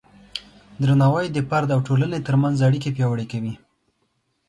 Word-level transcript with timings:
درناوی 0.81 1.25
د 1.31 1.37
فرد 1.49 1.69
او 1.75 1.79
ټولنې 1.87 2.19
ترمنځ 2.27 2.57
اړیکې 2.67 2.89
پیاوړې 2.95 3.25
کوي. 3.31 3.53